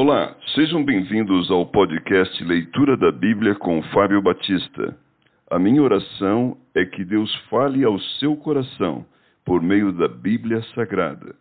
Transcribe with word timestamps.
Olá, 0.00 0.36
sejam 0.54 0.84
bem-vindos 0.84 1.50
ao 1.50 1.66
podcast 1.66 2.44
Leitura 2.44 2.96
da 2.96 3.10
Bíblia 3.10 3.56
com 3.56 3.82
Fábio 3.92 4.22
Batista. 4.22 4.96
A 5.50 5.58
minha 5.58 5.82
oração 5.82 6.56
é 6.72 6.84
que 6.84 7.04
Deus 7.04 7.34
fale 7.50 7.82
ao 7.82 7.98
seu 8.20 8.36
coração 8.36 9.04
por 9.44 9.60
meio 9.60 9.90
da 9.92 10.06
Bíblia 10.06 10.62
Sagrada. 10.72 11.34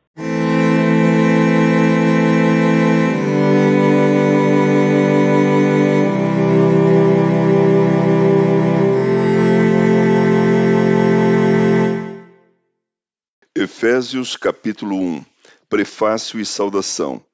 Efésios 13.55 14.35
capítulo 14.35 14.95
1 14.95 15.23
Prefácio 15.69 16.39
e 16.39 16.45
saudação. 16.45 17.26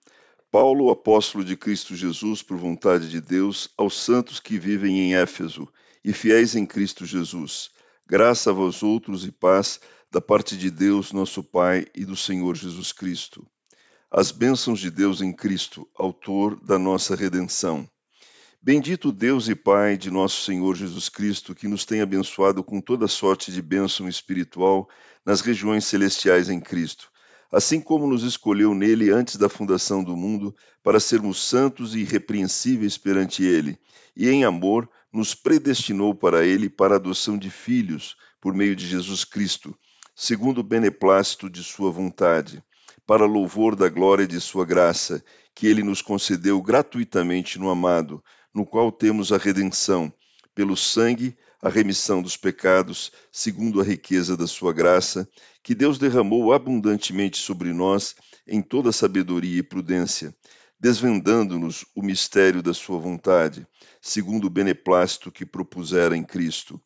Paulo, 0.54 0.92
apóstolo 0.92 1.44
de 1.44 1.58
Cristo 1.58 1.96
Jesus, 1.96 2.44
por 2.44 2.58
vontade 2.58 3.10
de 3.10 3.20
Deus, 3.20 3.70
aos 3.76 4.00
santos 4.00 4.40
que 4.40 4.60
vivem 4.60 5.00
em 5.00 5.16
Éfeso 5.16 5.68
e 6.06 6.14
fiéis 6.14 6.56
em 6.56 6.64
Cristo 6.64 7.08
Jesus. 7.08 7.72
Graça 8.06 8.52
a 8.52 8.54
vós 8.54 8.84
outros 8.84 9.26
e 9.26 9.32
paz 9.32 9.80
da 10.12 10.22
parte 10.22 10.56
de 10.56 10.70
Deus, 10.70 11.12
nosso 11.12 11.44
Pai, 11.44 11.88
e 11.96 12.06
do 12.06 12.16
Senhor 12.16 12.56
Jesus 12.56 12.92
Cristo. 12.92 13.44
As 14.12 14.30
bênçãos 14.30 14.80
de 14.80 14.92
Deus 14.92 15.22
em 15.22 15.34
Cristo, 15.34 15.90
autor 15.96 16.64
da 16.64 16.78
nossa 16.78 17.16
redenção. 17.16 17.90
Bendito 18.62 19.12
Deus 19.12 19.50
e 19.50 19.56
Pai 19.56 19.98
de 19.98 20.12
nosso 20.12 20.44
Senhor 20.44 20.76
Jesus 20.76 21.10
Cristo, 21.10 21.56
que 21.56 21.68
nos 21.68 21.84
tem 21.84 22.00
abençoado 22.00 22.64
com 22.64 22.80
toda 22.80 23.08
sorte 23.08 23.52
de 23.52 23.60
bênção 23.60 24.08
espiritual 24.08 24.88
nas 25.26 25.42
regiões 25.42 25.84
celestiais 25.86 26.48
em 26.48 26.60
Cristo 26.60 27.12
assim 27.54 27.80
como 27.80 28.08
nos 28.08 28.24
escolheu 28.24 28.74
nele 28.74 29.12
antes 29.12 29.36
da 29.36 29.48
fundação 29.48 30.04
do 30.04 30.18
mundo, 30.18 30.56
para 30.82 31.00
sermos 31.00 31.48
santos 31.48 31.94
e 31.94 32.00
irrepreensíveis 32.00 32.98
perante 32.98 33.44
ele, 33.44 33.78
e 34.18 34.28
em 34.28 34.44
amor 34.44 34.90
nos 35.14 35.36
predestinou 35.36 36.16
para 36.16 36.44
ele 36.44 36.68
para 36.68 36.96
a 36.96 36.98
adoção 36.98 37.38
de 37.38 37.52
filhos 37.52 38.18
por 38.42 38.56
meio 38.56 38.76
de 38.76 38.88
Jesus 38.88 39.24
Cristo, 39.24 39.78
segundo 40.16 40.62
o 40.62 40.64
beneplácito 40.64 41.48
de 41.48 41.64
sua 41.64 41.92
vontade, 41.92 42.64
para 43.06 43.24
louvor 43.24 43.76
da 43.76 43.88
glória 43.88 44.26
de 44.26 44.42
sua 44.42 44.66
graça, 44.66 45.24
que 45.54 45.68
ele 45.68 45.84
nos 45.84 46.02
concedeu 46.02 46.60
gratuitamente 46.60 47.60
no 47.60 47.70
amado, 47.70 48.24
no 48.52 48.66
qual 48.66 48.92
temos 48.92 49.32
a 49.32 49.38
redenção, 49.38 50.12
pelo 50.56 50.76
sangue, 50.76 51.36
a 51.62 51.70
remissão 51.70 52.22
dos 52.22 52.36
pecados, 52.36 53.12
segundo 53.32 53.80
a 53.80 53.84
riqueza 53.84 54.36
da 54.36 54.46
sua 54.46 54.74
graça, 54.74 55.28
que 55.64 55.74
Deus 55.74 55.98
derramou 55.98 56.52
abundantemente 56.52 57.38
sobre 57.38 57.72
nós 57.72 58.16
em 58.46 58.62
toda 58.62 58.92
sabedoria 58.92 59.60
e 59.60 59.64
prudência, 59.64 60.36
desvendando-nos 60.80 61.86
o 61.96 62.02
mistério 62.02 62.62
da 62.62 62.74
sua 62.74 63.00
vontade, 63.00 63.66
segundo 64.02 64.46
o 64.48 64.50
beneplácito 64.50 65.32
que 65.32 65.46
propusera 65.46 66.18
em 66.18 66.24
Cristo, 66.24 66.82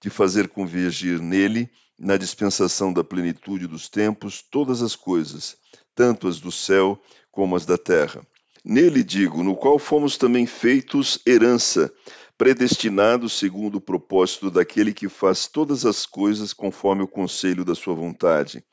de 0.00 0.08
fazer 0.08 0.48
convergir 0.48 1.20
nele, 1.20 1.68
na 1.98 2.16
dispensação 2.16 2.92
da 2.92 3.04
plenitude 3.04 3.66
dos 3.66 3.88
tempos, 3.88 4.40
todas 4.40 4.80
as 4.80 4.96
coisas, 4.96 5.56
tanto 5.94 6.28
as 6.28 6.40
do 6.40 6.50
céu 6.50 6.98
como 7.30 7.54
as 7.56 7.66
da 7.66 7.76
terra. 7.76 8.22
Nele 8.64 9.02
digo, 9.02 9.42
no 9.42 9.56
qual 9.56 9.78
fomos 9.78 10.16
também 10.16 10.46
feitos 10.46 11.18
herança, 11.26 11.92
predestinados 12.40 13.34
segundo 13.34 13.74
o 13.74 13.80
propósito 13.82 14.50
daquele 14.50 14.94
que 14.94 15.10
faz 15.10 15.46
todas 15.46 15.84
as 15.84 16.06
coisas 16.06 16.54
conforme 16.54 17.02
o 17.02 17.06
conselho 17.06 17.66
da 17.66 17.74
sua 17.74 17.94
vontade, 17.94 18.64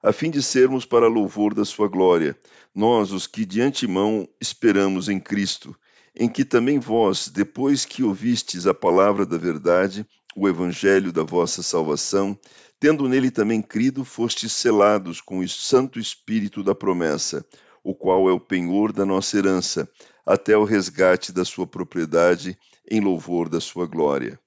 a 0.00 0.12
fim 0.12 0.30
de 0.30 0.40
sermos 0.40 0.86
para 0.86 1.08
louvor 1.08 1.52
da 1.52 1.64
sua 1.64 1.88
glória, 1.88 2.38
nós 2.72 3.10
os 3.10 3.26
que 3.26 3.44
de 3.44 3.60
antemão 3.60 4.28
esperamos 4.40 5.08
em 5.08 5.18
Cristo, 5.18 5.76
em 6.14 6.28
que 6.28 6.44
também 6.44 6.78
vós, 6.78 7.26
depois 7.26 7.84
que 7.84 8.04
ouvistes 8.04 8.68
a 8.68 8.72
palavra 8.72 9.26
da 9.26 9.36
verdade, 9.36 10.06
o 10.36 10.48
evangelho 10.48 11.10
da 11.10 11.24
vossa 11.24 11.60
salvação, 11.60 12.38
tendo 12.78 13.08
nele 13.08 13.32
também 13.32 13.60
crido, 13.60 14.04
fostes 14.04 14.52
selados 14.52 15.20
com 15.20 15.40
o 15.40 15.48
Santo 15.48 15.98
Espírito 15.98 16.62
da 16.62 16.72
promessa, 16.72 17.44
o 17.88 17.94
qual 17.94 18.28
é 18.28 18.32
o 18.34 18.38
penhor 18.38 18.92
da 18.92 19.06
nossa 19.06 19.38
herança, 19.38 19.88
até 20.26 20.54
o 20.54 20.62
resgate 20.62 21.32
da 21.32 21.42
sua 21.42 21.66
propriedade 21.66 22.54
em 22.86 23.00
louvor 23.00 23.48
da 23.48 23.62
sua 23.62 23.86
glória. 23.86 24.38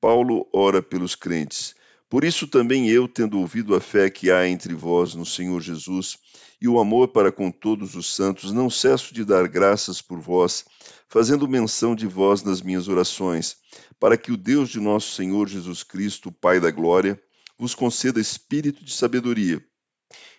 Paulo 0.00 0.48
ora 0.52 0.80
pelos 0.80 1.16
crentes. 1.16 1.74
Por 2.08 2.22
isso 2.22 2.46
também 2.46 2.88
eu, 2.88 3.08
tendo 3.08 3.40
ouvido 3.40 3.74
a 3.74 3.80
fé 3.80 4.08
que 4.08 4.30
há 4.30 4.48
entre 4.48 4.74
vós 4.74 5.12
no 5.16 5.26
Senhor 5.26 5.60
Jesus 5.60 6.18
e 6.60 6.68
o 6.68 6.78
amor 6.78 7.08
para 7.08 7.32
com 7.32 7.50
todos 7.50 7.96
os 7.96 8.14
santos, 8.14 8.52
não 8.52 8.70
cesso 8.70 9.12
de 9.12 9.24
dar 9.24 9.48
graças 9.48 10.00
por 10.00 10.20
vós, 10.20 10.64
fazendo 11.08 11.48
menção 11.48 11.96
de 11.96 12.06
vós 12.06 12.44
nas 12.44 12.62
minhas 12.62 12.86
orações, 12.86 13.56
para 13.98 14.16
que 14.16 14.30
o 14.30 14.36
Deus 14.36 14.68
de 14.68 14.78
nosso 14.78 15.16
Senhor 15.16 15.48
Jesus 15.48 15.82
Cristo, 15.82 16.30
Pai 16.30 16.60
da 16.60 16.70
glória, 16.70 17.20
vos 17.58 17.74
conceda 17.74 18.20
espírito 18.20 18.84
de 18.84 18.92
sabedoria 18.92 19.60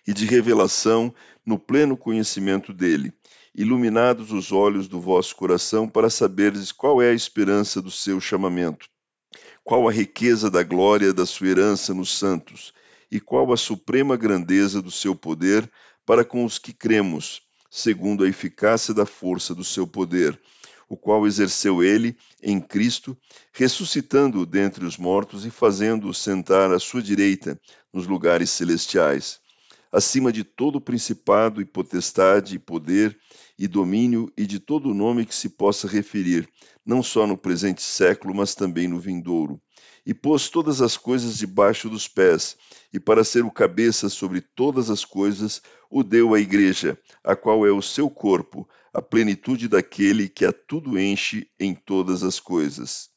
e 0.06 0.12
de 0.12 0.24
revelação 0.24 1.14
no 1.44 1.58
pleno 1.58 1.96
conhecimento 1.96 2.72
dele 2.72 3.12
iluminados 3.54 4.32
os 4.32 4.52
olhos 4.52 4.86
do 4.86 5.00
vosso 5.00 5.34
coração 5.34 5.88
para 5.88 6.08
saberdes 6.08 6.70
qual 6.72 7.02
é 7.02 7.10
a 7.10 7.14
esperança 7.14 7.82
do 7.82 7.90
seu 7.90 8.20
chamamento, 8.20 8.88
qual 9.64 9.88
a 9.88 9.92
riqueza 9.92 10.50
da 10.50 10.62
glória 10.62 11.12
da 11.12 11.26
sua 11.26 11.48
herança 11.48 11.92
nos 11.92 12.16
santos, 12.16 12.72
e 13.10 13.18
qual 13.18 13.52
a 13.52 13.56
suprema 13.56 14.16
grandeza 14.16 14.80
do 14.80 14.90
seu 14.90 15.16
poder 15.16 15.68
para 16.06 16.24
com 16.24 16.44
os 16.44 16.58
que 16.58 16.72
cremos, 16.72 17.42
segundo 17.68 18.22
a 18.22 18.28
eficácia 18.28 18.94
da 18.94 19.04
força 19.04 19.52
do 19.52 19.64
seu 19.64 19.84
poder, 19.84 20.40
o 20.88 20.96
qual 20.96 21.26
exerceu 21.26 21.82
ele 21.82 22.16
em 22.40 22.60
Cristo, 22.60 23.18
ressuscitando-o 23.52 24.46
dentre 24.46 24.84
os 24.84 24.96
mortos 24.96 25.44
e 25.44 25.50
fazendo-o 25.50 26.14
sentar 26.14 26.72
à 26.72 26.78
sua 26.78 27.02
direita 27.02 27.60
nos 27.92 28.06
lugares 28.06 28.50
celestiais 28.50 29.40
acima 29.92 30.32
de 30.32 30.44
todo 30.44 30.80
principado 30.80 31.60
e 31.60 31.64
potestade 31.64 32.56
e 32.56 32.58
poder 32.58 33.18
e 33.58 33.66
domínio 33.66 34.32
e 34.36 34.46
de 34.46 34.58
todo 34.58 34.94
nome 34.94 35.26
que 35.26 35.34
se 35.34 35.48
possa 35.48 35.88
referir, 35.88 36.48
não 36.84 37.02
só 37.02 37.26
no 37.26 37.36
presente 37.36 37.82
século, 37.82 38.34
mas 38.34 38.54
também 38.54 38.88
no 38.88 38.98
vindouro. 38.98 39.60
E 40.06 40.14
pôs 40.14 40.48
todas 40.48 40.80
as 40.80 40.96
coisas 40.96 41.36
debaixo 41.36 41.88
dos 41.88 42.08
pés, 42.08 42.56
e 42.92 42.98
para 42.98 43.22
ser 43.22 43.44
o 43.44 43.50
cabeça 43.50 44.08
sobre 44.08 44.40
todas 44.40 44.90
as 44.90 45.04
coisas, 45.04 45.60
o 45.90 46.02
deu 46.02 46.34
à 46.34 46.40
Igreja, 46.40 46.98
a 47.22 47.36
qual 47.36 47.66
é 47.66 47.70
o 47.70 47.82
seu 47.82 48.08
corpo, 48.08 48.68
a 48.92 49.02
plenitude 49.02 49.68
daquele 49.68 50.28
que 50.28 50.44
a 50.44 50.52
tudo 50.52 50.98
enche 50.98 51.48
em 51.58 51.74
todas 51.74 52.22
as 52.22 52.40
coisas. 52.40 53.08